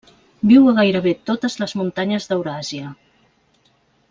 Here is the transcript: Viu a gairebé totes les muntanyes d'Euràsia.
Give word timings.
Viu 0.51 0.63
a 0.69 0.73
gairebé 0.79 1.13
totes 1.31 1.59
les 1.65 1.77
muntanyes 1.83 2.29
d'Euràsia. 2.33 2.95